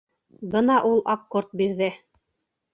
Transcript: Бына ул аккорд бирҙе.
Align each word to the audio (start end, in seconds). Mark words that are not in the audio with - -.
Бына 0.55 0.77
ул 0.93 1.05
аккорд 1.15 1.55
бирҙе. 1.63 1.93